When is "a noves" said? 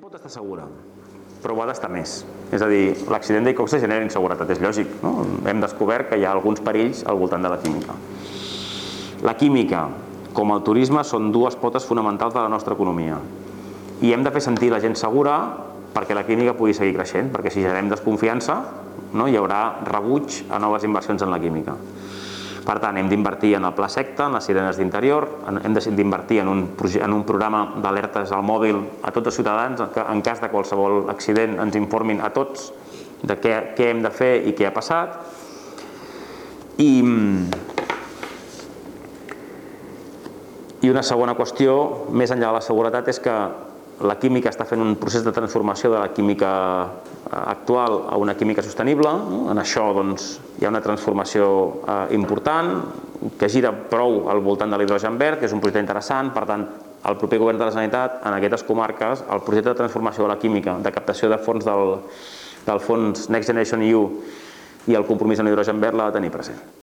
20.48-20.88